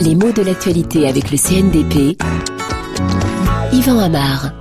Les 0.00 0.14
mots 0.14 0.32
de 0.32 0.42
l'actualité 0.42 1.08
avec 1.08 1.30
le 1.30 1.36
CNDP. 1.36 2.16
Yvan 3.72 3.98
Amar. 3.98 4.52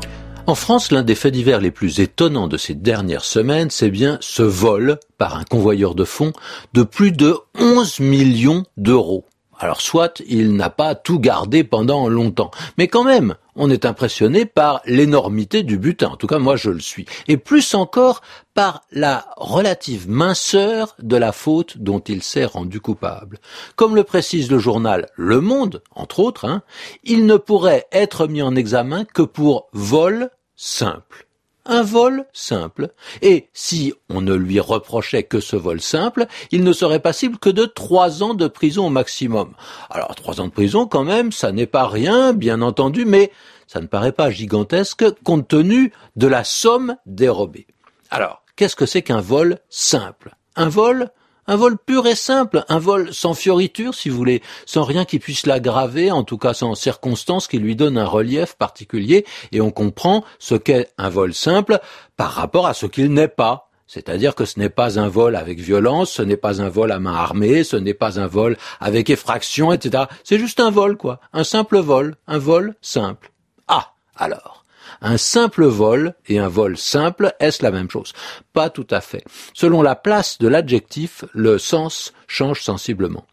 En 0.47 0.55
France, 0.55 0.91
l'un 0.91 1.03
des 1.03 1.15
faits 1.15 1.33
divers 1.33 1.59
les 1.59 1.71
plus 1.71 1.99
étonnants 1.99 2.47
de 2.47 2.57
ces 2.57 2.75
dernières 2.75 3.25
semaines, 3.25 3.69
c'est 3.71 3.89
bien 3.89 4.17
ce 4.21 4.43
vol 4.43 4.99
par 5.17 5.37
un 5.37 5.43
convoyeur 5.43 5.95
de 5.95 6.03
fonds 6.03 6.33
de 6.73 6.83
plus 6.83 7.11
de 7.11 7.35
11 7.59 7.99
millions 7.99 8.63
d'euros. 8.77 9.25
Alors 9.59 9.81
soit 9.81 10.21
il 10.27 10.55
n'a 10.55 10.69
pas 10.69 10.95
tout 10.95 11.19
gardé 11.19 11.63
pendant 11.63 12.07
longtemps, 12.09 12.51
mais 12.77 12.87
quand 12.87 13.03
même, 13.03 13.35
on 13.55 13.69
est 13.69 13.85
impressionné 13.85 14.45
par 14.45 14.81
l'énormité 14.85 15.63
du 15.63 15.77
butin, 15.77 16.09
en 16.09 16.17
tout 16.17 16.27
cas 16.27 16.39
moi 16.39 16.55
je 16.55 16.69
le 16.69 16.79
suis, 16.79 17.05
et 17.27 17.37
plus 17.37 17.73
encore 17.73 18.21
par 18.53 18.81
la 18.91 19.25
relative 19.37 20.09
minceur 20.09 20.95
de 20.99 21.15
la 21.15 21.31
faute 21.31 21.77
dont 21.77 21.99
il 21.99 22.21
s'est 22.21 22.45
rendu 22.45 22.81
coupable. 22.81 23.39
Comme 23.75 23.95
le 23.95 24.03
précise 24.03 24.51
le 24.51 24.59
journal 24.59 25.09
Le 25.15 25.41
Monde, 25.41 25.81
entre 25.95 26.19
autres, 26.19 26.45
hein, 26.45 26.63
il 27.03 27.25
ne 27.25 27.37
pourrait 27.37 27.87
être 27.91 28.27
mis 28.27 28.41
en 28.41 28.55
examen 28.55 29.05
que 29.05 29.21
pour 29.21 29.69
vol 29.73 30.29
simple 30.55 31.24
un 31.65 31.81
vol 31.81 32.25
simple. 32.33 32.89
Et 33.21 33.49
si 33.53 33.93
on 34.09 34.21
ne 34.21 34.33
lui 34.33 34.59
reprochait 34.59 35.23
que 35.23 35.39
ce 35.39 35.55
vol 35.55 35.81
simple, 35.81 36.27
il 36.51 36.63
ne 36.63 36.73
serait 36.73 36.99
passible 36.99 37.37
que 37.37 37.49
de 37.49 37.65
trois 37.65 38.23
ans 38.23 38.33
de 38.33 38.47
prison 38.47 38.87
au 38.87 38.89
maximum. 38.89 39.53
Alors 39.89 40.15
trois 40.15 40.41
ans 40.41 40.47
de 40.47 40.51
prison 40.51 40.87
quand 40.87 41.03
même, 41.03 41.31
ça 41.31 41.51
n'est 41.51 41.67
pas 41.67 41.87
rien, 41.87 42.33
bien 42.33 42.61
entendu, 42.61 43.05
mais 43.05 43.31
ça 43.67 43.81
ne 43.81 43.87
paraît 43.87 44.11
pas 44.11 44.29
gigantesque 44.29 45.05
compte 45.23 45.47
tenu 45.47 45.91
de 46.15 46.27
la 46.27 46.43
somme 46.43 46.97
dérobée. 47.05 47.67
Alors, 48.11 48.43
qu'est-ce 48.55 48.75
que 48.75 48.85
c'est 48.85 49.01
qu'un 49.01 49.21
vol 49.21 49.59
simple? 49.69 50.35
Un 50.55 50.69
vol 50.69 51.09
un 51.47 51.55
vol 51.55 51.77
pur 51.77 52.07
et 52.07 52.15
simple, 52.15 52.63
un 52.69 52.79
vol 52.79 53.13
sans 53.13 53.33
fioriture, 53.33 53.93
si 53.93 54.09
vous 54.09 54.17
voulez, 54.17 54.41
sans 54.65 54.83
rien 54.83 55.05
qui 55.05 55.19
puisse 55.19 55.45
l'aggraver, 55.45 56.11
en 56.11 56.23
tout 56.23 56.37
cas 56.37 56.53
sans 56.53 56.75
circonstance 56.75 57.47
qui 57.47 57.59
lui 57.59 57.75
donne 57.75 57.97
un 57.97 58.05
relief 58.05 58.55
particulier, 58.55 59.25
et 59.51 59.61
on 59.61 59.71
comprend 59.71 60.23
ce 60.39 60.55
qu'est 60.55 60.89
un 60.97 61.09
vol 61.09 61.33
simple 61.33 61.79
par 62.17 62.31
rapport 62.31 62.67
à 62.67 62.73
ce 62.73 62.85
qu'il 62.85 63.13
n'est 63.13 63.27
pas. 63.27 63.69
C'est-à-dire 63.87 64.33
que 64.33 64.45
ce 64.45 64.59
n'est 64.59 64.69
pas 64.69 64.99
un 64.99 65.07
vol 65.07 65.35
avec 65.35 65.59
violence, 65.59 66.11
ce 66.11 66.23
n'est 66.23 66.37
pas 66.37 66.61
un 66.61 66.69
vol 66.69 66.91
à 66.91 66.99
main 66.99 67.13
armée, 67.13 67.63
ce 67.63 67.75
n'est 67.75 67.93
pas 67.93 68.19
un 68.19 68.25
vol 68.25 68.57
avec 68.79 69.11
effraction, 69.11 69.71
etc. 69.71 70.05
C'est 70.23 70.39
juste 70.39 70.59
un 70.59 70.71
vol, 70.71 70.97
quoi. 70.97 71.19
Un 71.33 71.43
simple 71.43 71.77
vol, 71.77 72.15
un 72.27 72.39
vol 72.39 72.75
simple. 72.81 73.31
Ah, 73.67 73.93
alors. 74.15 74.64
Un 75.01 75.17
simple 75.17 75.65
vol 75.65 76.13
et 76.27 76.39
un 76.39 76.47
vol 76.47 76.77
simple, 76.77 77.33
est-ce 77.39 77.63
la 77.63 77.71
même 77.71 77.89
chose? 77.89 78.13
Pas 78.53 78.69
tout 78.69 78.87
à 78.89 79.01
fait. 79.01 79.23
Selon 79.53 79.81
la 79.81 79.95
place 79.95 80.37
de 80.37 80.47
l'adjectif, 80.47 81.25
le 81.33 81.57
sens 81.57 82.13
change 82.27 82.61
sensiblement. 82.61 83.25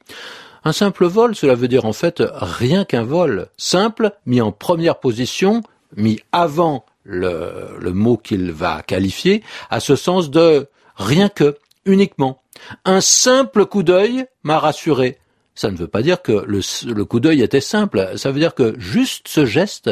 Un 0.64 0.72
simple 0.72 1.06
vol, 1.06 1.34
cela 1.34 1.54
veut 1.54 1.68
dire 1.68 1.86
en 1.86 1.92
fait 1.92 2.22
rien 2.34 2.84
qu'un 2.84 3.02
vol. 3.02 3.48
Simple, 3.56 4.12
mis 4.26 4.40
en 4.40 4.52
première 4.52 5.00
position, 5.00 5.62
mis 5.96 6.20
avant 6.30 6.84
le, 7.04 7.90
mot 7.92 8.16
qu'il 8.16 8.52
va 8.52 8.82
qualifier, 8.82 9.42
à 9.70 9.80
ce 9.80 9.96
sens 9.96 10.30
de 10.30 10.68
rien 10.96 11.28
que, 11.28 11.56
uniquement. 11.84 12.42
Un 12.84 13.00
simple 13.00 13.66
coup 13.66 13.82
d'œil 13.82 14.26
m'a 14.44 14.58
rassuré 14.58 15.18
ça 15.54 15.70
ne 15.70 15.76
veut 15.76 15.88
pas 15.88 16.02
dire 16.02 16.22
que 16.22 16.44
le, 16.46 17.04
coup 17.04 17.20
d'œil 17.20 17.42
était 17.42 17.60
simple. 17.60 18.12
Ça 18.16 18.30
veut 18.30 18.38
dire 18.38 18.54
que 18.54 18.74
juste 18.78 19.28
ce 19.28 19.44
geste, 19.44 19.90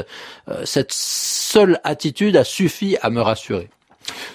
euh, 0.48 0.62
cette 0.64 0.92
seule 0.92 1.80
attitude 1.84 2.36
a 2.36 2.44
suffi 2.44 2.96
à 3.02 3.10
me 3.10 3.20
rassurer. 3.20 3.68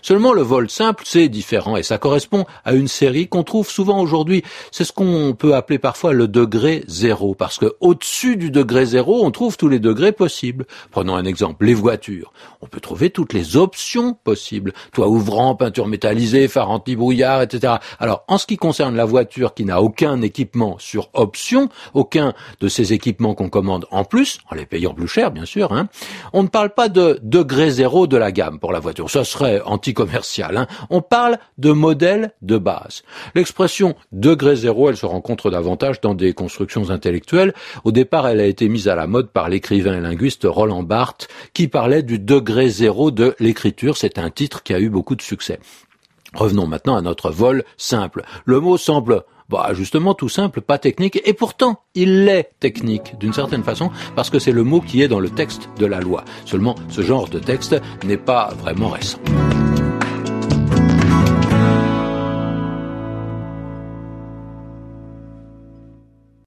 Seulement 0.01 0.33
le 0.33 0.41
vol 0.41 0.69
simple, 0.69 1.03
c'est 1.05 1.27
différent 1.27 1.77
et 1.77 1.83
ça 1.83 1.97
correspond 1.97 2.45
à 2.63 2.73
une 2.73 2.87
série 2.87 3.27
qu'on 3.27 3.43
trouve 3.43 3.69
souvent 3.69 3.99
aujourd'hui. 3.99 4.43
C'est 4.71 4.83
ce 4.83 4.93
qu'on 4.93 5.35
peut 5.37 5.55
appeler 5.55 5.79
parfois 5.79 6.13
le 6.13 6.27
degré 6.27 6.83
zéro, 6.87 7.35
parce 7.35 7.57
que 7.57 7.75
au-dessus 7.79 8.37
du 8.37 8.51
degré 8.51 8.85
zéro, 8.85 9.25
on 9.25 9.31
trouve 9.31 9.57
tous 9.57 9.69
les 9.69 9.79
degrés 9.79 10.11
possibles. 10.11 10.65
Prenons 10.91 11.15
un 11.15 11.25
exemple, 11.25 11.65
les 11.65 11.73
voitures. 11.73 12.31
On 12.61 12.67
peut 12.67 12.79
trouver 12.79 13.09
toutes 13.09 13.33
les 13.33 13.57
options 13.57 14.13
possibles. 14.13 14.73
Toit 14.91 15.07
ouvrant, 15.07 15.55
peinture 15.55 15.87
métallisée, 15.87 16.47
phare 16.47 16.69
anti-brouillard, 16.69 17.41
etc. 17.41 17.75
Alors, 17.99 18.23
en 18.27 18.37
ce 18.37 18.45
qui 18.45 18.57
concerne 18.57 18.95
la 18.95 19.05
voiture 19.05 19.53
qui 19.53 19.65
n'a 19.65 19.81
aucun 19.81 20.21
équipement 20.21 20.77
sur 20.79 21.09
option, 21.13 21.69
aucun 21.93 22.33
de 22.59 22.67
ces 22.67 22.93
équipements 22.93 23.33
qu'on 23.33 23.49
commande 23.49 23.85
en 23.91 24.03
plus, 24.03 24.39
en 24.49 24.55
les 24.55 24.65
payant 24.65 24.93
plus 24.93 25.07
cher, 25.07 25.31
bien 25.31 25.45
sûr, 25.45 25.71
hein, 25.71 25.87
on 26.33 26.43
ne 26.43 26.47
parle 26.47 26.71
pas 26.71 26.89
de 26.89 27.19
degré 27.23 27.71
zéro 27.71 28.07
de 28.07 28.17
la 28.17 28.31
gamme 28.31 28.59
pour 28.59 28.71
la 28.71 28.79
voiture. 28.79 29.09
Ça 29.09 29.23
serait 29.23 29.61
anticommercial. 29.65 30.57
Hein. 30.57 30.67
On 30.89 31.01
parle 31.01 31.37
de 31.57 31.71
modèle 31.71 32.31
de 32.41 32.57
base. 32.57 33.03
L'expression 33.33 33.95
degré 34.11 34.55
zéro, 34.55 34.89
elle 34.89 34.97
se 34.97 35.05
rencontre 35.05 35.49
davantage 35.49 36.01
dans 36.01 36.13
des 36.13 36.33
constructions 36.33 36.89
intellectuelles. 36.89 37.53
Au 37.83 37.91
départ, 37.91 38.27
elle 38.27 38.39
a 38.39 38.45
été 38.45 38.69
mise 38.69 38.87
à 38.87 38.95
la 38.95 39.07
mode 39.07 39.29
par 39.29 39.49
l'écrivain 39.49 39.97
et 39.97 40.01
linguiste 40.01 40.43
Roland 40.45 40.83
Barthes, 40.83 41.27
qui 41.53 41.67
parlait 41.67 42.03
du 42.03 42.19
degré 42.19 42.69
zéro 42.69 43.11
de 43.11 43.35
l'écriture. 43.39 43.97
C'est 43.97 44.17
un 44.17 44.29
titre 44.29 44.63
qui 44.63 44.73
a 44.73 44.79
eu 44.79 44.89
beaucoup 44.89 45.15
de 45.15 45.21
succès. 45.21 45.59
Revenons 46.33 46.67
maintenant 46.67 46.97
à 46.97 47.01
notre 47.01 47.31
vol 47.31 47.63
simple. 47.77 48.23
Le 48.45 48.59
mot 48.59 48.77
semble 48.77 49.23
bah 49.49 49.69
justement 49.73 50.13
tout 50.13 50.29
simple, 50.29 50.61
pas 50.61 50.79
technique, 50.79 51.21
et 51.23 51.33
pourtant 51.33 51.81
il 51.93 52.25
l'est 52.25 52.51
technique 52.59 53.17
d'une 53.19 53.33
certaine 53.33 53.63
façon 53.63 53.91
parce 54.15 54.29
que 54.29 54.39
c'est 54.39 54.51
le 54.51 54.63
mot 54.63 54.81
qui 54.81 55.01
est 55.01 55.07
dans 55.07 55.19
le 55.19 55.29
texte 55.29 55.69
de 55.77 55.85
la 55.85 55.99
loi. 55.99 56.25
Seulement 56.45 56.75
ce 56.89 57.01
genre 57.01 57.29
de 57.29 57.39
texte 57.39 57.75
n'est 58.03 58.17
pas 58.17 58.53
vraiment 58.59 58.89
récent. 58.89 59.19